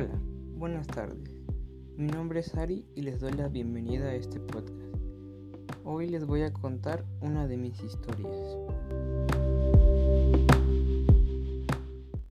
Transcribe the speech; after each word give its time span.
Hola, 0.00 0.18
Buenas 0.56 0.86
tardes, 0.86 1.30
mi 1.98 2.06
nombre 2.06 2.40
es 2.40 2.54
Ari 2.54 2.86
y 2.94 3.02
les 3.02 3.20
doy 3.20 3.32
la 3.32 3.48
bienvenida 3.48 4.06
a 4.06 4.14
este 4.14 4.40
podcast. 4.40 4.96
Hoy 5.84 6.08
les 6.08 6.24
voy 6.24 6.40
a 6.40 6.54
contar 6.54 7.04
una 7.20 7.46
de 7.46 7.58
mis 7.58 7.78
historias. 7.84 8.56